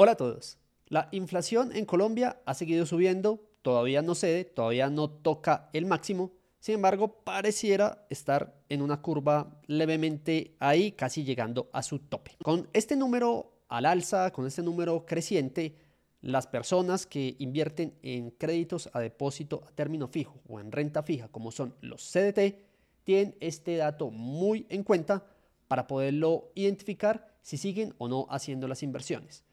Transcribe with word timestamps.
Hola 0.00 0.12
a 0.12 0.16
todos. 0.16 0.58
La 0.86 1.08
inflación 1.10 1.74
en 1.74 1.84
Colombia 1.84 2.40
ha 2.46 2.54
seguido 2.54 2.86
subiendo, 2.86 3.50
todavía 3.62 4.00
no 4.00 4.14
cede, 4.14 4.44
todavía 4.44 4.90
no 4.90 5.10
toca 5.10 5.70
el 5.72 5.86
máximo, 5.86 6.30
sin 6.60 6.76
embargo 6.76 7.24
pareciera 7.24 8.06
estar 8.08 8.62
en 8.68 8.80
una 8.80 9.02
curva 9.02 9.60
levemente 9.66 10.54
ahí, 10.60 10.92
casi 10.92 11.24
llegando 11.24 11.68
a 11.72 11.82
su 11.82 11.98
tope. 11.98 12.36
Con 12.44 12.68
este 12.74 12.94
número 12.94 13.64
al 13.68 13.86
alza, 13.86 14.30
con 14.30 14.46
este 14.46 14.62
número 14.62 15.04
creciente, 15.04 15.74
las 16.20 16.46
personas 16.46 17.04
que 17.04 17.34
invierten 17.40 17.98
en 18.02 18.30
créditos 18.30 18.88
a 18.92 19.00
depósito 19.00 19.64
a 19.66 19.72
término 19.72 20.06
fijo 20.06 20.40
o 20.46 20.60
en 20.60 20.70
renta 20.70 21.02
fija, 21.02 21.26
como 21.26 21.50
son 21.50 21.74
los 21.80 22.08
CDT, 22.08 22.54
tienen 23.02 23.36
este 23.40 23.74
dato 23.74 24.12
muy 24.12 24.64
en 24.68 24.84
cuenta 24.84 25.26
para 25.66 25.88
poderlo 25.88 26.52
identificar 26.54 27.34
si 27.42 27.56
siguen 27.56 27.96
o 27.98 28.06
no 28.06 28.28
haciendo 28.30 28.68
las 28.68 28.84
inversiones. 28.84 29.47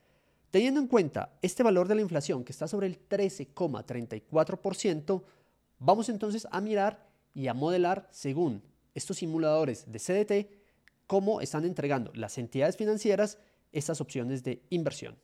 Teniendo 0.55 0.79
en 0.79 0.87
cuenta 0.87 1.35
este 1.41 1.63
valor 1.63 1.89
de 1.89 1.95
la 1.95 2.01
inflación 2.01 2.45
que 2.45 2.53
está 2.53 2.65
sobre 2.65 2.87
el 2.87 2.97
13,34%, 3.09 5.23
vamos 5.79 6.07
entonces 6.07 6.47
a 6.49 6.61
mirar 6.61 7.09
y 7.33 7.47
a 7.47 7.53
modelar 7.53 8.07
según 8.09 8.63
estos 8.93 9.17
simuladores 9.17 9.83
de 9.91 9.99
CDT 9.99 10.47
cómo 11.07 11.41
están 11.41 11.65
entregando 11.65 12.13
las 12.15 12.37
entidades 12.37 12.77
financieras 12.77 13.37
estas 13.73 13.99
opciones 13.99 14.45
de 14.45 14.61
inversión. 14.69 15.17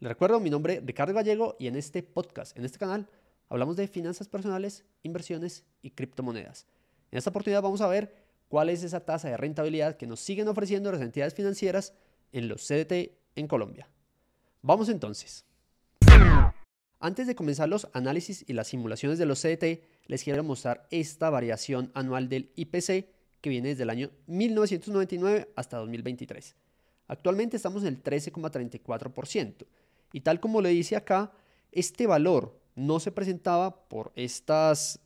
Les 0.00 0.08
recuerdo, 0.08 0.40
mi 0.40 0.50
nombre 0.50 0.74
es 0.74 0.84
Ricardo 0.84 1.14
Gallego 1.14 1.54
y 1.60 1.68
en 1.68 1.76
este 1.76 2.02
podcast, 2.02 2.58
en 2.58 2.64
este 2.64 2.80
canal, 2.80 3.08
hablamos 3.48 3.76
de 3.76 3.86
finanzas 3.86 4.26
personales, 4.26 4.84
inversiones 5.04 5.64
y 5.82 5.92
criptomonedas. 5.92 6.66
En 7.12 7.18
esta 7.18 7.30
oportunidad 7.30 7.62
vamos 7.62 7.82
a 7.82 7.86
ver 7.86 8.12
cuál 8.48 8.68
es 8.68 8.82
esa 8.82 8.98
tasa 8.98 9.28
de 9.28 9.36
rentabilidad 9.36 9.96
que 9.96 10.08
nos 10.08 10.18
siguen 10.18 10.48
ofreciendo 10.48 10.90
las 10.90 11.02
entidades 11.02 11.34
financieras 11.34 11.94
en 12.32 12.48
los 12.48 12.66
CDT 12.66 13.12
en 13.36 13.46
Colombia. 13.46 13.88
Vamos 14.64 14.88
entonces. 14.88 15.44
Antes 17.00 17.26
de 17.26 17.34
comenzar 17.34 17.68
los 17.68 17.88
análisis 17.94 18.44
y 18.46 18.52
las 18.52 18.68
simulaciones 18.68 19.18
de 19.18 19.26
los 19.26 19.42
CDT, 19.42 19.82
les 20.06 20.22
quiero 20.22 20.44
mostrar 20.44 20.86
esta 20.92 21.30
variación 21.30 21.90
anual 21.94 22.28
del 22.28 22.52
IPC 22.54 23.08
que 23.40 23.50
viene 23.50 23.70
desde 23.70 23.82
el 23.82 23.90
año 23.90 24.12
1999 24.28 25.50
hasta 25.56 25.78
2023. 25.78 26.54
Actualmente 27.08 27.56
estamos 27.56 27.82
en 27.82 27.88
el 27.88 28.04
13,34% 28.04 29.66
y 30.12 30.20
tal 30.20 30.38
como 30.38 30.60
le 30.60 30.68
dice 30.68 30.94
acá, 30.94 31.32
este 31.72 32.06
valor 32.06 32.56
no 32.76 33.00
se 33.00 33.10
presentaba 33.10 33.88
por 33.88 34.12
estos 34.14 35.00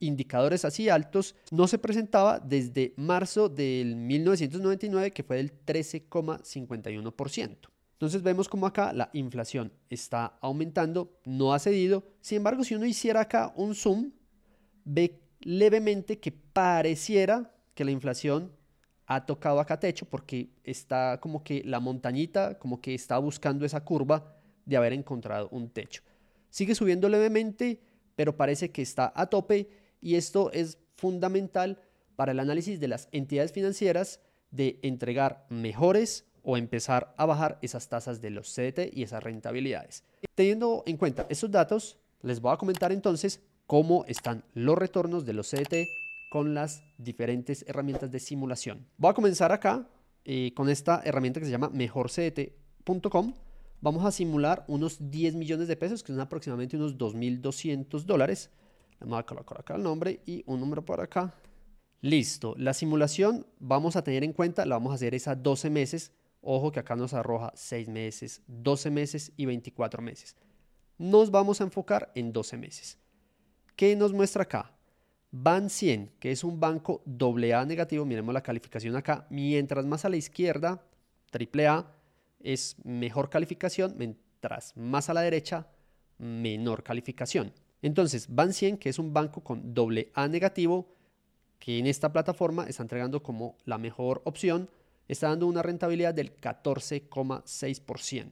indicadores 0.00 0.64
así 0.64 0.88
altos, 0.88 1.34
no 1.50 1.68
se 1.68 1.78
presentaba 1.78 2.40
desde 2.40 2.94
marzo 2.96 3.50
del 3.50 3.96
1999 3.96 5.10
que 5.10 5.22
fue 5.22 5.36
del 5.36 5.52
13,51%. 5.66 7.73
Entonces 8.04 8.22
vemos 8.22 8.50
como 8.50 8.66
acá 8.66 8.92
la 8.92 9.08
inflación 9.14 9.72
está 9.88 10.36
aumentando, 10.42 11.18
no 11.24 11.54
ha 11.54 11.58
cedido. 11.58 12.04
Sin 12.20 12.36
embargo, 12.36 12.62
si 12.62 12.74
uno 12.74 12.84
hiciera 12.84 13.22
acá 13.22 13.54
un 13.56 13.74
zoom, 13.74 14.10
ve 14.84 15.22
levemente 15.40 16.20
que 16.20 16.30
pareciera 16.30 17.50
que 17.74 17.82
la 17.82 17.92
inflación 17.92 18.52
ha 19.06 19.24
tocado 19.24 19.58
acá 19.58 19.80
techo 19.80 20.04
porque 20.04 20.50
está 20.64 21.18
como 21.18 21.42
que 21.42 21.62
la 21.64 21.80
montañita, 21.80 22.58
como 22.58 22.82
que 22.82 22.92
está 22.92 23.16
buscando 23.16 23.64
esa 23.64 23.82
curva 23.82 24.36
de 24.66 24.76
haber 24.76 24.92
encontrado 24.92 25.48
un 25.50 25.70
techo. 25.70 26.02
Sigue 26.50 26.74
subiendo 26.74 27.08
levemente, 27.08 27.80
pero 28.16 28.36
parece 28.36 28.70
que 28.70 28.82
está 28.82 29.14
a 29.16 29.28
tope 29.28 29.70
y 30.02 30.16
esto 30.16 30.52
es 30.52 30.76
fundamental 30.94 31.80
para 32.16 32.32
el 32.32 32.40
análisis 32.40 32.78
de 32.80 32.88
las 32.88 33.08
entidades 33.12 33.52
financieras 33.52 34.20
de 34.50 34.78
entregar 34.82 35.46
mejores 35.48 36.26
o 36.44 36.56
empezar 36.56 37.14
a 37.16 37.26
bajar 37.26 37.58
esas 37.62 37.88
tasas 37.88 38.20
de 38.20 38.30
los 38.30 38.54
CDT 38.54 38.92
y 38.92 39.02
esas 39.02 39.24
rentabilidades. 39.24 40.04
Teniendo 40.34 40.82
en 40.86 40.96
cuenta 40.96 41.26
estos 41.28 41.50
datos, 41.50 41.98
les 42.22 42.40
voy 42.40 42.52
a 42.52 42.56
comentar 42.56 42.92
entonces 42.92 43.40
cómo 43.66 44.04
están 44.06 44.44
los 44.52 44.76
retornos 44.76 45.24
de 45.24 45.32
los 45.32 45.50
CDT 45.50 45.88
con 46.30 46.54
las 46.54 46.82
diferentes 46.98 47.64
herramientas 47.66 48.10
de 48.10 48.20
simulación. 48.20 48.86
Voy 48.98 49.10
a 49.10 49.14
comenzar 49.14 49.52
acá 49.52 49.88
eh, 50.24 50.52
con 50.54 50.68
esta 50.68 51.00
herramienta 51.04 51.40
que 51.40 51.46
se 51.46 51.52
llama 51.52 51.70
mejorcdt.com. 51.70 53.34
Vamos 53.80 54.04
a 54.04 54.12
simular 54.12 54.64
unos 54.68 55.10
10 55.10 55.34
millones 55.34 55.68
de 55.68 55.76
pesos, 55.76 56.02
que 56.02 56.12
son 56.12 56.20
aproximadamente 56.20 56.76
unos 56.76 56.96
2.200 56.96 58.04
dólares. 58.04 58.50
Vamos 59.00 59.18
a 59.18 59.22
colocar 59.24 59.60
acá 59.60 59.76
el 59.76 59.82
nombre 59.82 60.20
y 60.26 60.42
un 60.46 60.60
número 60.60 60.84
por 60.84 61.00
acá. 61.00 61.34
Listo. 62.00 62.54
La 62.58 62.74
simulación 62.74 63.46
vamos 63.60 63.96
a 63.96 64.02
tener 64.02 64.24
en 64.24 64.32
cuenta, 64.32 64.66
la 64.66 64.76
vamos 64.76 64.92
a 64.92 64.96
hacer 64.96 65.14
esa 65.14 65.34
12 65.34 65.70
meses 65.70 66.12
Ojo 66.46 66.70
que 66.70 66.80
acá 66.80 66.94
nos 66.94 67.14
arroja 67.14 67.52
6 67.54 67.88
meses, 67.88 68.42
12 68.46 68.90
meses 68.90 69.32
y 69.34 69.46
24 69.46 70.02
meses. 70.02 70.36
Nos 70.98 71.30
vamos 71.30 71.60
a 71.60 71.64
enfocar 71.64 72.12
en 72.14 72.34
12 72.34 72.58
meses. 72.58 72.98
¿Qué 73.74 73.96
nos 73.96 74.12
muestra 74.12 74.42
acá? 74.42 74.70
Ban 75.30 75.70
100, 75.70 76.12
que 76.20 76.30
es 76.30 76.44
un 76.44 76.60
banco 76.60 77.02
AA 77.06 77.64
negativo, 77.64 78.04
miremos 78.04 78.34
la 78.34 78.42
calificación 78.42 78.94
acá, 78.94 79.26
mientras 79.30 79.86
más 79.86 80.04
a 80.04 80.10
la 80.10 80.16
izquierda, 80.16 80.84
AAA, 81.32 81.90
es 82.40 82.76
mejor 82.84 83.30
calificación, 83.30 83.94
mientras 83.96 84.76
más 84.76 85.08
a 85.08 85.14
la 85.14 85.22
derecha, 85.22 85.66
menor 86.18 86.82
calificación. 86.82 87.54
Entonces, 87.80 88.26
Ban 88.28 88.52
100, 88.52 88.76
que 88.76 88.90
es 88.90 88.98
un 88.98 89.14
banco 89.14 89.42
con 89.42 89.74
AA 89.74 90.28
negativo, 90.28 90.94
que 91.58 91.78
en 91.78 91.86
esta 91.86 92.12
plataforma 92.12 92.66
está 92.66 92.82
entregando 92.82 93.22
como 93.22 93.56
la 93.64 93.78
mejor 93.78 94.20
opción, 94.26 94.68
está 95.08 95.28
dando 95.28 95.46
una 95.46 95.62
rentabilidad 95.62 96.14
del 96.14 96.38
14,6% 96.40 98.28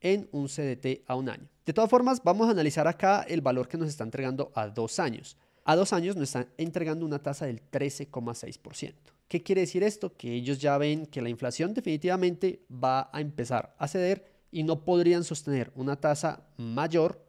en 0.00 0.28
un 0.32 0.48
CDT 0.48 1.02
a 1.06 1.16
un 1.16 1.28
año. 1.28 1.48
De 1.64 1.72
todas 1.72 1.90
formas, 1.90 2.22
vamos 2.22 2.48
a 2.48 2.50
analizar 2.50 2.86
acá 2.86 3.22
el 3.22 3.40
valor 3.40 3.68
que 3.68 3.78
nos 3.78 3.88
está 3.88 4.04
entregando 4.04 4.52
a 4.54 4.68
dos 4.68 4.98
años. 4.98 5.36
A 5.64 5.76
dos 5.76 5.94
años 5.94 6.14
nos 6.14 6.24
están 6.24 6.48
entregando 6.58 7.06
una 7.06 7.22
tasa 7.22 7.46
del 7.46 7.62
13,6%. 7.70 8.94
¿Qué 9.28 9.42
quiere 9.42 9.62
decir 9.62 9.82
esto? 9.82 10.14
Que 10.14 10.34
ellos 10.34 10.58
ya 10.58 10.76
ven 10.76 11.06
que 11.06 11.22
la 11.22 11.30
inflación 11.30 11.72
definitivamente 11.72 12.66
va 12.70 13.08
a 13.12 13.20
empezar 13.22 13.74
a 13.78 13.88
ceder 13.88 14.30
y 14.50 14.62
no 14.62 14.84
podrían 14.84 15.24
sostener 15.24 15.72
una 15.74 15.96
tasa 15.96 16.46
mayor, 16.58 17.24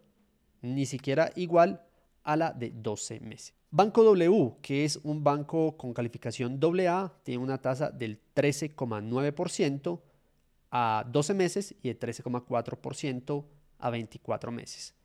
ni 0.62 0.86
siquiera 0.86 1.32
igual 1.36 1.82
a 2.24 2.36
la 2.36 2.52
de 2.52 2.72
12 2.72 3.22
meses. 3.22 3.54
Banco 3.78 4.06
W, 4.06 4.54
que 4.62 4.86
es 4.86 5.02
un 5.04 5.22
banco 5.22 5.76
con 5.76 5.94
calificación 5.94 6.62
AA, 6.64 7.12
tiene 7.24 7.44
una 7.44 7.58
tasa 7.58 7.90
del 7.90 8.18
13,9% 8.34 10.00
a 10.72 11.06
12 11.12 11.34
meses 11.34 11.76
y 11.84 11.90
de 11.90 12.00
13,4% 12.00 13.46
a 13.80 13.90
24 13.90 14.52
meses. 14.54 14.96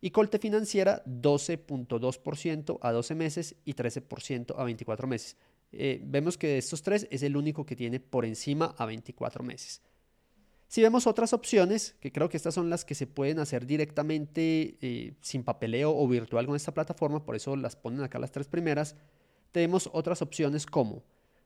Y 0.00 0.12
Colte 0.12 0.38
Financiera 0.38 1.04
12.2% 1.04 2.78
a 2.80 2.90
12 2.90 3.14
meses 3.14 3.54
y 3.66 3.74
13% 3.74 4.54
a 4.56 4.64
24 4.64 5.06
meses. 5.06 5.36
Eh, 5.72 6.00
vemos 6.02 6.38
que 6.38 6.46
de 6.46 6.56
estos 6.56 6.80
tres 6.80 7.06
es 7.10 7.22
el 7.22 7.36
único 7.36 7.66
que 7.66 7.76
tiene 7.76 8.00
por 8.00 8.24
encima 8.24 8.74
a 8.78 8.86
24 8.86 9.44
meses. 9.44 9.82
Si 10.68 10.82
vemos 10.82 11.06
otras 11.06 11.32
opciones, 11.32 11.94
que 12.00 12.10
creo 12.10 12.28
que 12.28 12.36
estas 12.36 12.54
son 12.54 12.70
las 12.70 12.84
que 12.84 12.96
se 12.96 13.06
pueden 13.06 13.38
hacer 13.38 13.66
directamente 13.66 14.76
eh, 14.80 15.14
sin 15.20 15.44
papeleo 15.44 15.96
o 15.96 16.08
virtual 16.08 16.46
con 16.46 16.56
esta 16.56 16.74
plataforma, 16.74 17.24
por 17.24 17.36
eso 17.36 17.54
las 17.54 17.76
ponen 17.76 18.02
acá 18.02 18.18
las 18.18 18.32
tres 18.32 18.48
primeras, 18.48 18.96
tenemos 19.52 19.88
otras 19.92 20.22
opciones 20.22 20.66
como 20.66 21.04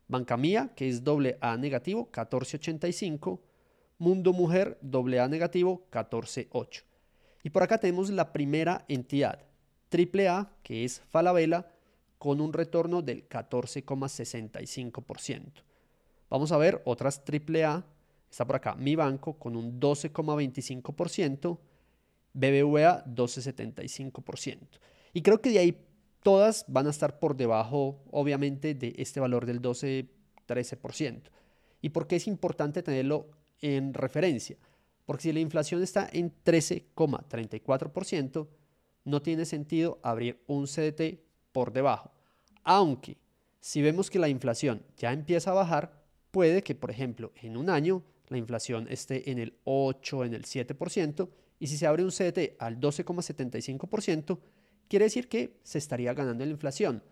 Banca 0.08 0.38
Mía, 0.38 0.70
que 0.74 0.88
es 0.88 1.02
AA 1.06 1.58
negativo, 1.58 2.04
1485, 2.04 3.42
Mundo 3.98 4.32
Mujer, 4.32 4.78
AA 4.82 5.28
negativo, 5.28 5.86
148. 5.92 6.84
Y 7.42 7.50
por 7.50 7.62
acá 7.62 7.76
tenemos 7.78 8.10
la 8.10 8.32
primera 8.32 8.84
entidad, 8.88 9.44
AAA, 9.92 10.50
que 10.62 10.84
es 10.84 11.00
Falabella, 11.10 11.70
con 12.18 12.40
un 12.40 12.52
retorno 12.52 13.02
del 13.02 13.28
14,65%. 13.28 15.62
Vamos 16.28 16.52
a 16.52 16.58
ver 16.58 16.82
otras 16.84 17.22
AAA 17.24 17.84
Está 18.30 18.46
por 18.46 18.56
acá 18.56 18.74
mi 18.76 18.94
banco 18.94 19.38
con 19.38 19.56
un 19.56 19.80
12,25%, 19.80 21.58
BBVA 22.32 23.04
12,75%. 23.06 24.58
Y 25.12 25.22
creo 25.22 25.40
que 25.40 25.50
de 25.50 25.58
ahí 25.58 25.76
todas 26.22 26.64
van 26.68 26.86
a 26.86 26.90
estar 26.90 27.18
por 27.18 27.36
debajo, 27.36 28.04
obviamente, 28.10 28.74
de 28.74 28.94
este 28.98 29.20
valor 29.20 29.46
del 29.46 29.60
12-13%. 29.60 31.22
¿Y 31.82 31.88
por 31.90 32.06
qué 32.06 32.16
es 32.16 32.28
importante 32.28 32.82
tenerlo 32.82 33.28
en 33.60 33.94
referencia? 33.94 34.56
Porque 35.06 35.24
si 35.24 35.32
la 35.32 35.40
inflación 35.40 35.82
está 35.82 36.08
en 36.12 36.32
13,34%, 36.44 38.48
no 39.04 39.22
tiene 39.22 39.44
sentido 39.44 39.98
abrir 40.02 40.42
un 40.46 40.66
CDT 40.66 41.20
por 41.52 41.72
debajo. 41.72 42.12
Aunque 42.62 43.16
si 43.60 43.82
vemos 43.82 44.10
que 44.10 44.18
la 44.18 44.28
inflación 44.28 44.82
ya 44.96 45.12
empieza 45.12 45.50
a 45.50 45.54
bajar, 45.54 46.00
puede 46.30 46.62
que, 46.62 46.74
por 46.74 46.90
ejemplo, 46.90 47.32
en 47.42 47.56
un 47.56 47.70
año 47.70 48.02
la 48.30 48.38
inflación 48.38 48.86
esté 48.88 49.30
en 49.30 49.38
el 49.38 49.54
8, 49.64 50.24
en 50.24 50.34
el 50.34 50.44
7%, 50.44 51.28
y 51.58 51.66
si 51.66 51.76
se 51.76 51.86
abre 51.86 52.04
un 52.04 52.10
CDT 52.10 52.56
al 52.58 52.80
12,75%, 52.80 54.38
quiere 54.88 55.04
decir 55.04 55.28
que 55.28 55.58
se 55.62 55.78
estaría 55.78 56.14
ganando 56.14 56.44
la 56.44 56.50
inflación. 56.50 57.02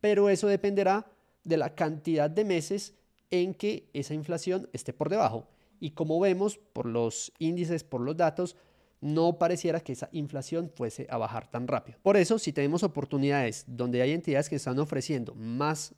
Pero 0.00 0.28
eso 0.28 0.48
dependerá 0.48 1.06
de 1.44 1.56
la 1.56 1.74
cantidad 1.74 2.28
de 2.28 2.44
meses 2.44 2.94
en 3.30 3.54
que 3.54 3.88
esa 3.92 4.14
inflación 4.14 4.68
esté 4.72 4.92
por 4.92 5.08
debajo. 5.08 5.48
y 5.80 5.90
como 5.90 6.20
vemos 6.20 6.58
por 6.58 6.86
los 6.86 7.32
índices, 7.40 7.82
por 7.82 8.02
los 8.02 8.16
datos, 8.16 8.54
no 9.00 9.36
pareciera 9.36 9.80
que 9.80 9.92
esa 9.92 10.08
inflación 10.12 10.70
fuese 10.72 11.08
a 11.10 11.18
bajar 11.18 11.50
tan 11.50 11.66
rápido. 11.66 11.98
Por 12.02 12.16
eso, 12.16 12.38
si 12.38 12.52
tenemos 12.52 12.84
oportunidades 12.84 13.64
donde 13.66 14.00
hay 14.00 14.12
entidades 14.12 14.48
que 14.48 14.54
están 14.54 14.78
ofreciendo 14.78 15.34
más 15.34 15.96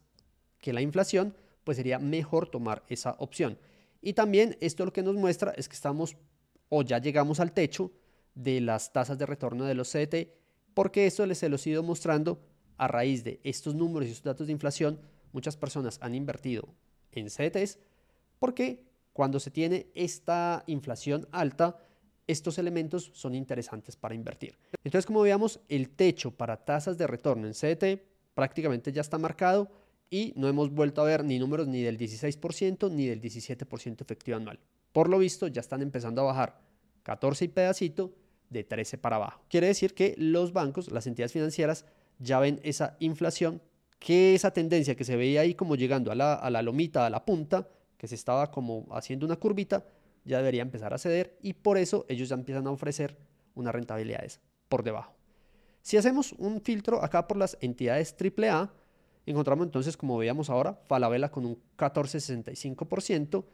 que 0.59 0.73
la 0.73 0.81
inflación, 0.81 1.37
pues 1.65 1.77
sería 1.77 1.99
mejor 1.99 2.49
tomar 2.49 2.83
esa 2.89 3.15
opción. 3.19 3.59
Y 4.05 4.13
también 4.13 4.59
esto 4.61 4.85
lo 4.85 4.93
que 4.93 5.03
nos 5.03 5.15
muestra 5.15 5.53
es 5.57 5.67
que 5.67 5.75
estamos 5.75 6.17
o 6.69 6.83
ya 6.83 6.99
llegamos 6.99 7.41
al 7.41 7.53
techo 7.53 7.91
de 8.35 8.61
las 8.61 8.93
tasas 8.93 9.17
de 9.17 9.25
retorno 9.25 9.65
de 9.65 9.75
los 9.75 9.91
CDT, 9.91 10.29
porque 10.75 11.07
esto 11.07 11.25
les 11.25 11.43
los 11.43 11.67
he 11.67 11.71
ido 11.71 11.83
mostrando 11.83 12.39
a 12.77 12.87
raíz 12.87 13.25
de 13.25 13.41
estos 13.45 13.75
números 13.75 14.09
y 14.09 14.13
estos 14.13 14.25
datos 14.25 14.47
de 14.47 14.53
inflación. 14.53 15.01
Muchas 15.33 15.57
personas 15.57 15.99
han 16.03 16.15
invertido 16.15 16.69
en 17.13 17.31
CDTs 17.31 17.79
porque 18.39 18.85
cuando 19.15 19.41
se 19.41 19.51
tiene 19.51 19.87
esta 19.95 20.65
inflación 20.67 21.27
alta, 21.33 21.79
estos 22.27 22.59
elementos 22.59 23.11
son 23.15 23.35
interesantes 23.35 23.97
para 23.97 24.15
invertir. 24.15 24.59
Entonces, 24.83 25.07
como 25.07 25.23
veamos, 25.23 25.61
el 25.69 25.89
techo 25.89 26.31
para 26.31 26.63
tasas 26.63 26.99
de 26.99 27.07
retorno 27.07 27.47
en 27.47 27.55
CDT 27.55 28.03
prácticamente 28.35 28.93
ya 28.93 29.01
está 29.01 29.17
marcado 29.17 29.71
y 30.11 30.33
no 30.37 30.49
hemos 30.49 30.71
vuelto 30.71 31.03
a 31.03 31.05
ver 31.05 31.25
ni 31.25 31.39
números 31.39 31.67
ni 31.67 31.83
del 31.83 31.99
16% 31.99 32.91
ni 32.91 33.07
del 33.07 33.21
17% 33.21 34.01
efectivo 34.01 34.37
anual. 34.37 34.59
Por 34.93 35.09
lo 35.09 35.19
visto, 35.19 35.49
ya 35.49 35.61
están 35.61 35.83
empezando 35.83 36.23
a 36.23 36.25
bajar 36.25 36.61
14 37.03 37.47
y 37.47 37.49
pedacito 37.49 38.15
de 38.51 38.65
13 38.65 38.99
para 38.99 39.17
abajo. 39.17 39.43
Quiere 39.49 39.67
decir 39.67 39.95
que 39.95 40.15
los 40.17 40.53
bancos, 40.53 40.91
las 40.93 41.07
entidades 41.07 41.33
financieras, 41.33 41.85
ya 42.19 42.39
ven 42.39 42.61
esa 42.63 42.97
inflación, 43.01 43.61
que 43.99 44.35
esa 44.35 44.53
tendencia 44.53 44.95
que 44.95 45.05
se 45.05 45.17
veía 45.17 45.41
ahí 45.41 45.55
como 45.55 45.77
llegando 45.77 46.13
a 46.13 46.15
la, 46.15 46.35
a 46.35 46.51
la 46.51 46.63
lomita, 46.63 47.07
a 47.07 47.11
la 47.11 47.25
punta, 47.25 47.69
que 47.97 48.07
se 48.07 48.15
estaba 48.15 48.51
como 48.51 48.87
haciendo 48.93 49.27
una 49.27 49.37
curvita, 49.37 49.85
ya 50.25 50.39
debería 50.39 50.63
empezar 50.63 50.95
a 50.95 50.99
ceder 50.99 51.37
y 51.43 51.55
por 51.55 51.79
eso 51.79 52.07
ellos 52.09 52.29
ya 52.29 52.35
empiezan 52.35 52.67
a 52.67 52.71
ofrecer 52.71 53.17
unas 53.55 53.75
rentabilidades 53.75 54.41
por 54.69 54.83
debajo. 54.83 55.15
Si 55.83 55.97
hacemos 55.97 56.33
un 56.33 56.61
filtro 56.63 57.03
acá 57.03 57.27
por 57.29 57.37
las 57.37 57.59
entidades 57.61 58.15
AAA, 58.19 58.73
encontramos 59.27 59.67
entonces, 59.67 59.97
como 59.97 60.19
veíamos 60.19 60.51
ahora, 60.51 60.75
Falabella 60.87 61.31
con 61.31 61.47
un 61.47 61.59
14,65%, 61.79 63.45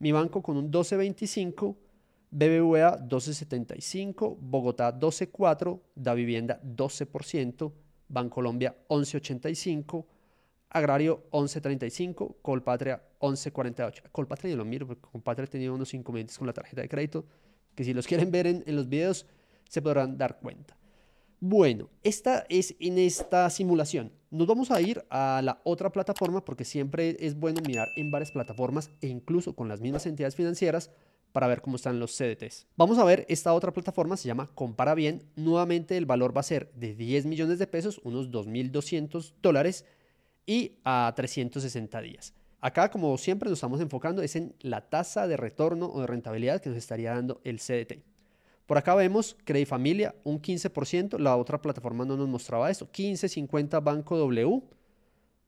mi 0.00 0.12
banco 0.12 0.42
con 0.42 0.56
un 0.56 0.70
12,25%, 0.70 1.76
BBVA 2.30 2.98
12,75%, 2.98 4.36
Bogotá 4.40 4.98
12,4%, 4.98 5.80
Da 5.94 6.14
Vivienda 6.14 6.60
12%, 6.62 7.72
Bancolombia 8.08 8.76
11,85%, 8.88 10.04
Agrario 10.70 11.22
11.35, 11.30 12.36
Colpatria 12.42 13.00
11.48. 13.20 14.10
Colpatria 14.10 14.50
yo 14.50 14.56
lo 14.56 14.64
miro 14.64 14.88
porque 14.88 15.08
Colpatria 15.12 15.46
tenido 15.46 15.72
unos 15.74 15.94
inconvenientes 15.94 16.36
con 16.36 16.48
la 16.48 16.52
tarjeta 16.52 16.82
de 16.82 16.88
crédito 16.88 17.24
que 17.76 17.84
si 17.84 17.94
los 17.94 18.06
quieren 18.08 18.32
ver 18.32 18.48
en 18.48 18.64
los 18.74 18.88
videos 18.88 19.26
se 19.68 19.80
podrán 19.80 20.18
dar 20.18 20.40
cuenta. 20.40 20.76
Bueno, 21.46 21.90
esta 22.02 22.46
es 22.48 22.74
en 22.80 22.96
esta 22.96 23.50
simulación. 23.50 24.10
Nos 24.30 24.46
vamos 24.46 24.70
a 24.70 24.80
ir 24.80 25.04
a 25.10 25.42
la 25.44 25.60
otra 25.64 25.92
plataforma 25.92 26.42
porque 26.42 26.64
siempre 26.64 27.18
es 27.20 27.38
bueno 27.38 27.60
mirar 27.66 27.88
en 27.96 28.10
varias 28.10 28.30
plataformas 28.30 28.90
e 29.02 29.08
incluso 29.08 29.54
con 29.54 29.68
las 29.68 29.82
mismas 29.82 30.06
entidades 30.06 30.34
financieras 30.36 30.90
para 31.32 31.46
ver 31.46 31.60
cómo 31.60 31.76
están 31.76 32.00
los 32.00 32.16
CDTs. 32.16 32.66
Vamos 32.78 32.96
a 32.96 33.04
ver 33.04 33.26
esta 33.28 33.52
otra 33.52 33.74
plataforma, 33.74 34.16
se 34.16 34.26
llama 34.26 34.48
Compara 34.54 34.94
Bien. 34.94 35.22
Nuevamente 35.36 35.98
el 35.98 36.06
valor 36.06 36.34
va 36.34 36.40
a 36.40 36.44
ser 36.44 36.72
de 36.76 36.94
10 36.94 37.26
millones 37.26 37.58
de 37.58 37.66
pesos, 37.66 38.00
unos 38.04 38.30
2.200 38.30 39.34
dólares 39.42 39.84
y 40.46 40.78
a 40.82 41.12
360 41.14 42.00
días. 42.00 42.32
Acá, 42.62 42.90
como 42.90 43.18
siempre, 43.18 43.50
nos 43.50 43.58
estamos 43.58 43.82
enfocando 43.82 44.22
es 44.22 44.34
en 44.34 44.54
la 44.60 44.88
tasa 44.88 45.26
de 45.26 45.36
retorno 45.36 45.90
o 45.92 46.00
de 46.00 46.06
rentabilidad 46.06 46.62
que 46.62 46.70
nos 46.70 46.78
estaría 46.78 47.12
dando 47.12 47.42
el 47.44 47.58
CDT. 47.58 48.13
Por 48.66 48.78
acá 48.78 48.94
vemos 48.94 49.36
Credit 49.44 49.68
Familia, 49.68 50.14
un 50.24 50.40
15%. 50.40 51.18
La 51.18 51.36
otra 51.36 51.60
plataforma 51.60 52.04
no 52.04 52.16
nos 52.16 52.28
mostraba 52.28 52.70
eso. 52.70 52.90
15.50 52.90 53.82
Banco 53.82 54.16
W. 54.16 54.62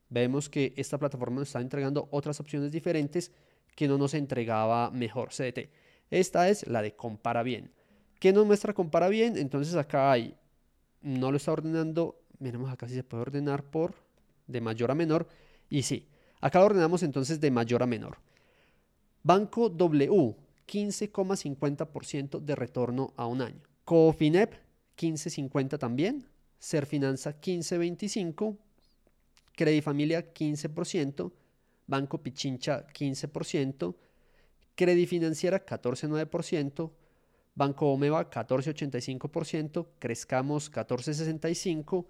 Vemos 0.09 0.49
que 0.49 0.75
esta 0.77 0.99
plataforma 0.99 1.41
nos 1.41 1.49
está 1.49 1.61
entregando 1.61 2.09
otras 2.11 2.39
opciones 2.41 2.71
diferentes 2.71 3.33
que 3.75 3.89
no 3.89 3.99
nos 3.99 4.15
entregaba 4.15 4.91
mejor 4.91 5.31
CDT. 5.31 5.71
Esta 6.11 6.49
es 6.49 6.67
la 6.67 6.83
de 6.83 6.95
Compara 6.95 7.43
Bien. 7.43 7.73
¿Qué 8.21 8.33
nos 8.33 8.47
muestra 8.47 8.73
Compara 8.73 9.09
Bien? 9.09 9.37
Entonces 9.37 9.75
acá 9.75 10.13
hay, 10.13 10.37
no 11.03 11.31
lo 11.31 11.37
está 11.37 11.53
ordenando, 11.53 12.21
miremos 12.39 12.71
acá 12.71 12.89
si 12.89 12.95
se 12.95 13.03
puede 13.03 13.23
ordenar 13.23 13.65
por 13.65 13.95
de 14.47 14.61
mayor 14.61 14.91
a 14.91 14.95
menor. 14.95 15.27
Y 15.69 15.83
sí, 15.83 16.09
acá 16.41 16.61
lo 16.61 16.67
ordenamos 16.67 17.03
entonces 17.03 17.41
de 17.41 17.51
mayor 17.51 17.83
a 17.83 17.87
menor. 17.87 18.19
Banco 19.23 19.69
W, 19.69 20.37
15,50% 20.67 22.41
de 22.41 22.55
retorno 22.55 23.13
a 23.17 23.27
un 23.27 23.43
año. 23.43 23.63
Cofinep, 23.85 24.55
15,50 24.97 25.79
también. 25.79 26.27
Serfinanza, 26.59 27.41
15,25. 27.41 28.57
Credit 29.55 29.83
Familia, 29.83 30.33
15%. 30.33 31.33
Banco 31.87 32.23
Pichincha, 32.23 32.87
15%. 32.89 33.95
Credit 34.75 35.09
Financiera, 35.09 35.65
14,9%. 35.65 36.91
Banco 37.55 37.93
Omeva, 37.93 38.29
14,85%. 38.29 39.87
Crezcamos, 39.99 40.71
14,65%. 40.71 42.07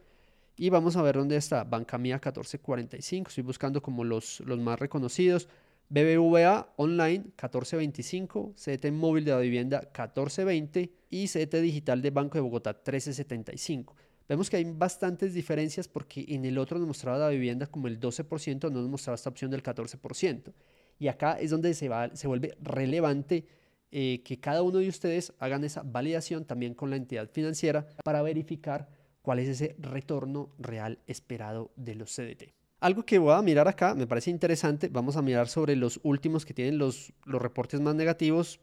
Y 0.58 0.70
vamos 0.70 0.96
a 0.96 1.02
ver 1.02 1.16
dónde 1.16 1.36
está. 1.36 1.64
Banca 1.64 1.98
Mía 1.98 2.14
1445. 2.16 3.28
Estoy 3.28 3.44
buscando 3.44 3.82
como 3.82 4.04
los, 4.04 4.40
los 4.40 4.58
más 4.58 4.78
reconocidos. 4.78 5.48
BBVA 5.88 6.72
Online 6.76 7.24
1425, 7.24 8.54
CDT 8.56 8.90
Móvil 8.90 9.24
de 9.24 9.30
la 9.30 9.38
Vivienda 9.38 9.78
1420 9.78 10.90
y 11.10 11.28
CDT 11.28 11.60
Digital 11.60 12.02
de 12.02 12.10
Banco 12.10 12.38
de 12.38 12.42
Bogotá 12.42 12.72
1375. 12.72 13.94
Vemos 14.28 14.50
que 14.50 14.56
hay 14.56 14.64
bastantes 14.64 15.32
diferencias 15.34 15.86
porque 15.86 16.24
en 16.28 16.44
el 16.44 16.58
otro 16.58 16.78
nos 16.78 16.88
mostraba 16.88 17.18
la 17.18 17.28
vivienda 17.28 17.68
como 17.68 17.86
el 17.86 18.00
12%, 18.00 18.70
no 18.72 18.80
nos 18.80 18.88
mostraba 18.88 19.14
esta 19.14 19.30
opción 19.30 19.50
del 19.52 19.62
14%. 19.62 20.52
Y 20.98 21.08
acá 21.08 21.38
es 21.38 21.50
donde 21.50 21.72
se, 21.74 21.88
va, 21.88 22.14
se 22.16 22.26
vuelve 22.26 22.56
relevante 22.60 23.46
eh, 23.92 24.22
que 24.24 24.40
cada 24.40 24.62
uno 24.62 24.78
de 24.78 24.88
ustedes 24.88 25.32
hagan 25.38 25.62
esa 25.62 25.82
validación 25.84 26.44
también 26.44 26.74
con 26.74 26.90
la 26.90 26.96
entidad 26.96 27.30
financiera 27.30 27.86
para 28.02 28.22
verificar 28.22 28.88
cuál 29.22 29.38
es 29.38 29.48
ese 29.48 29.76
retorno 29.78 30.50
real 30.58 30.98
esperado 31.06 31.70
de 31.76 31.94
los 31.94 32.12
CDT. 32.12 32.65
Algo 32.80 33.04
que 33.04 33.18
voy 33.18 33.32
a 33.32 33.42
mirar 33.42 33.68
acá, 33.68 33.94
me 33.94 34.06
parece 34.06 34.30
interesante, 34.30 34.88
vamos 34.88 35.16
a 35.16 35.22
mirar 35.22 35.48
sobre 35.48 35.76
los 35.76 35.98
últimos 36.02 36.44
que 36.44 36.54
tienen 36.54 36.78
los, 36.78 37.12
los 37.24 37.40
reportes 37.40 37.80
más 37.80 37.94
negativos. 37.94 38.60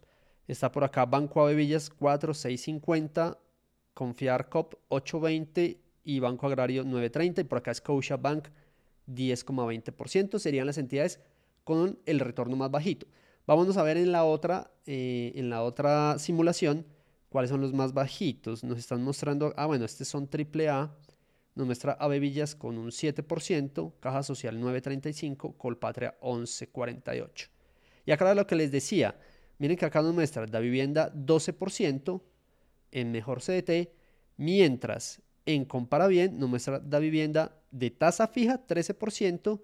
Está 0.47 0.71
por 0.71 0.83
acá 0.83 1.05
Banco 1.05 1.41
Avevillas 1.41 1.89
4650, 1.89 3.39
Confiar 3.93 4.49
Cop 4.49 4.75
820 4.89 5.79
y 6.03 6.19
Banco 6.19 6.47
Agrario 6.47 6.83
930 6.83 7.41
y 7.41 7.43
por 7.45 7.57
acá 7.57 7.73
Scotia 7.73 8.17
Bank 8.17 8.49
10,20%. 9.07 10.37
Serían 10.37 10.67
las 10.67 10.77
entidades 10.77 11.19
con 11.63 11.97
el 12.05 12.19
retorno 12.19 12.55
más 12.55 12.69
bajito. 12.69 13.07
Vámonos 13.47 13.77
a 13.77 13.83
ver 13.83 13.97
en 13.97 14.11
la 14.11 14.25
otra, 14.25 14.71
eh, 14.85 15.31
en 15.35 15.49
la 15.49 15.63
otra 15.63 16.19
simulación 16.19 16.85
¿Cuáles 17.33 17.49
son 17.49 17.61
los 17.61 17.73
más 17.73 17.95
bajitos? 17.95 18.63
Nos 18.63 18.77
están 18.77 19.01
mostrando, 19.01 19.55
ah, 19.57 19.65
bueno, 19.65 19.85
estos 19.85 20.07
son 20.07 20.29
AAA. 20.31 20.91
Nos 21.55 21.65
muestra 21.65 21.93
Avevillas 21.93 22.55
con 22.55 22.77
un 22.77 22.89
7%, 22.89 23.93
Caja 23.99 24.23
Social 24.23 24.59
9.35, 24.59 25.55
Colpatria 25.57 26.17
11.48. 26.21 27.49
Y 28.05 28.11
acá 28.11 28.33
lo 28.33 28.47
que 28.47 28.55
les 28.55 28.71
decía, 28.71 29.15
miren 29.59 29.77
que 29.77 29.85
acá 29.85 30.01
nos 30.01 30.13
muestra 30.13 30.45
la 30.47 30.59
vivienda 30.59 31.13
12% 31.13 32.21
en 32.91 33.11
mejor 33.11 33.41
CDT, 33.41 33.89
mientras 34.37 35.21
en 35.45 35.65
Compara 35.65 36.07
Bien 36.07 36.39
nos 36.39 36.49
muestra 36.49 36.81
la 36.89 36.99
vivienda 36.99 37.59
de 37.71 37.91
tasa 37.91 38.27
fija 38.27 38.65
13% 38.65 39.61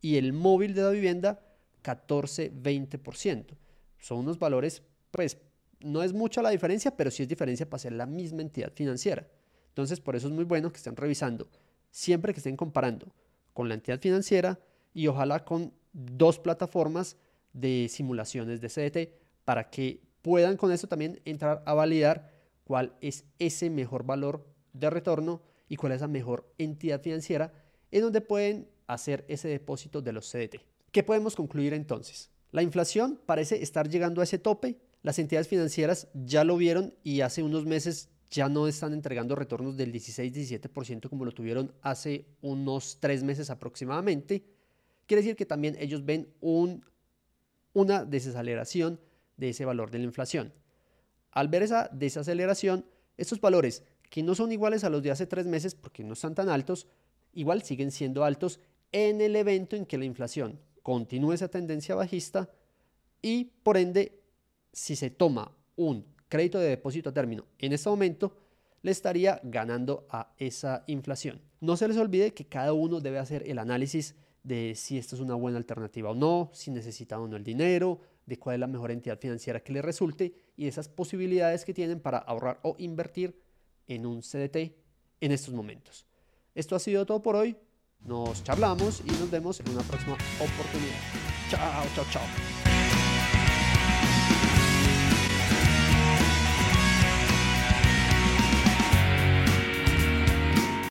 y 0.00 0.16
el 0.16 0.32
móvil 0.32 0.74
de 0.74 0.82
la 0.82 0.90
vivienda 0.90 1.40
14-20%. 1.82 3.56
Son 3.98 4.18
unos 4.18 4.38
valores 4.38 4.82
pues 5.10 5.38
no 5.80 6.02
es 6.02 6.12
mucha 6.12 6.42
la 6.42 6.50
diferencia, 6.50 6.96
pero 6.96 7.10
sí 7.10 7.22
es 7.22 7.28
diferencia 7.28 7.68
para 7.68 7.80
ser 7.80 7.92
la 7.92 8.06
misma 8.06 8.42
entidad 8.42 8.72
financiera. 8.72 9.26
Entonces, 9.70 10.00
por 10.00 10.16
eso 10.16 10.28
es 10.28 10.32
muy 10.32 10.44
bueno 10.44 10.70
que 10.70 10.76
estén 10.76 10.96
revisando, 10.96 11.48
siempre 11.90 12.32
que 12.32 12.40
estén 12.40 12.56
comparando 12.56 13.12
con 13.52 13.68
la 13.68 13.74
entidad 13.74 14.00
financiera 14.00 14.60
y 14.92 15.06
ojalá 15.06 15.44
con 15.44 15.72
dos 15.92 16.38
plataformas 16.38 17.16
de 17.52 17.88
simulaciones 17.88 18.60
de 18.60 18.68
CDT 18.68 19.12
para 19.44 19.70
que 19.70 20.02
puedan 20.22 20.56
con 20.56 20.70
eso 20.72 20.86
también 20.86 21.20
entrar 21.24 21.62
a 21.66 21.74
validar 21.74 22.30
cuál 22.64 22.94
es 23.00 23.24
ese 23.38 23.70
mejor 23.70 24.04
valor 24.04 24.46
de 24.72 24.90
retorno 24.90 25.42
y 25.68 25.76
cuál 25.76 25.92
es 25.92 26.00
la 26.00 26.08
mejor 26.08 26.52
entidad 26.58 27.00
financiera 27.00 27.52
en 27.90 28.02
donde 28.02 28.20
pueden 28.20 28.68
hacer 28.86 29.24
ese 29.28 29.48
depósito 29.48 30.02
de 30.02 30.12
los 30.12 30.30
CDT. 30.30 30.60
¿Qué 30.92 31.02
podemos 31.02 31.34
concluir 31.34 31.74
entonces? 31.74 32.30
La 32.52 32.62
inflación 32.62 33.20
parece 33.26 33.62
estar 33.62 33.88
llegando 33.88 34.20
a 34.20 34.24
ese 34.24 34.38
tope 34.38 34.78
las 35.02 35.18
entidades 35.18 35.48
financieras 35.48 36.08
ya 36.12 36.44
lo 36.44 36.56
vieron 36.56 36.94
y 37.02 37.22
hace 37.22 37.42
unos 37.42 37.64
meses 37.64 38.10
ya 38.30 38.48
no 38.48 38.68
están 38.68 38.92
entregando 38.92 39.34
retornos 39.34 39.76
del 39.76 39.92
16-17% 39.92 41.08
como 41.08 41.24
lo 41.24 41.32
tuvieron 41.32 41.74
hace 41.82 42.26
unos 42.42 42.98
tres 43.00 43.24
meses 43.24 43.50
aproximadamente. 43.50 44.44
Quiere 45.06 45.22
decir 45.22 45.36
que 45.36 45.46
también 45.46 45.76
ellos 45.80 46.04
ven 46.04 46.32
un, 46.40 46.84
una 47.72 48.04
desaceleración 48.04 49.00
de 49.36 49.48
ese 49.48 49.64
valor 49.64 49.90
de 49.90 49.98
la 49.98 50.04
inflación. 50.04 50.52
Al 51.32 51.48
ver 51.48 51.62
esa 51.62 51.88
desaceleración, 51.92 52.84
estos 53.16 53.40
valores 53.40 53.82
que 54.08 54.22
no 54.22 54.34
son 54.34 54.52
iguales 54.52 54.84
a 54.84 54.90
los 54.90 55.02
de 55.02 55.10
hace 55.10 55.26
tres 55.26 55.46
meses 55.46 55.74
porque 55.74 56.04
no 56.04 56.12
están 56.12 56.34
tan 56.34 56.48
altos, 56.48 56.86
igual 57.32 57.62
siguen 57.62 57.90
siendo 57.90 58.24
altos 58.24 58.60
en 58.92 59.20
el 59.20 59.36
evento 59.36 59.76
en 59.76 59.86
que 59.86 59.98
la 59.98 60.04
inflación 60.04 60.60
continúe 60.82 61.32
esa 61.32 61.48
tendencia 61.48 61.94
bajista 61.94 62.50
y 63.22 63.44
por 63.62 63.76
ende, 63.76 64.20
si 64.72 64.96
se 64.96 65.10
toma 65.10 65.52
un 65.76 66.04
crédito 66.30 66.58
de 66.58 66.70
depósito 66.70 67.10
a 67.10 67.12
término 67.12 67.44
en 67.58 67.74
este 67.74 67.90
momento, 67.90 68.34
le 68.80 68.90
estaría 68.90 69.40
ganando 69.44 70.06
a 70.08 70.32
esa 70.38 70.84
inflación. 70.86 71.42
No 71.60 71.76
se 71.76 71.86
les 71.86 71.98
olvide 71.98 72.32
que 72.32 72.46
cada 72.46 72.72
uno 72.72 73.00
debe 73.00 73.18
hacer 73.18 73.42
el 73.46 73.58
análisis 73.58 74.14
de 74.42 74.74
si 74.74 74.96
esto 74.96 75.16
es 75.16 75.20
una 75.20 75.34
buena 75.34 75.58
alternativa 75.58 76.10
o 76.10 76.14
no, 76.14 76.50
si 76.54 76.70
necesita 76.70 77.20
o 77.20 77.28
no 77.28 77.36
el 77.36 77.44
dinero, 77.44 78.00
de 78.24 78.38
cuál 78.38 78.54
es 78.54 78.60
la 78.60 78.66
mejor 78.66 78.90
entidad 78.90 79.18
financiera 79.18 79.60
que 79.60 79.72
le 79.72 79.82
resulte 79.82 80.32
y 80.56 80.66
esas 80.66 80.88
posibilidades 80.88 81.64
que 81.64 81.74
tienen 81.74 82.00
para 82.00 82.18
ahorrar 82.18 82.60
o 82.62 82.76
invertir 82.78 83.38
en 83.86 84.06
un 84.06 84.22
CDT 84.22 84.56
en 85.20 85.32
estos 85.32 85.52
momentos. 85.52 86.06
Esto 86.54 86.76
ha 86.76 86.78
sido 86.78 87.04
todo 87.04 87.20
por 87.20 87.36
hoy. 87.36 87.56
Nos 88.00 88.42
charlamos 88.44 89.02
y 89.04 89.10
nos 89.10 89.30
vemos 89.30 89.60
en 89.60 89.68
una 89.70 89.82
próxima 89.82 90.14
oportunidad. 90.14 91.00
Chao, 91.50 91.84
chao, 91.94 92.04
chao. 92.10 92.59